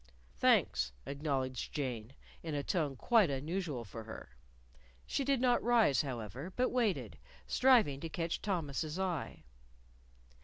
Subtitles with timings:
[0.35, 4.35] "Thanks," acknowledged Jane, in a tone quite unusual for her.
[5.05, 9.43] She did not rise, however, but waited, striving to catch Thomas's eye.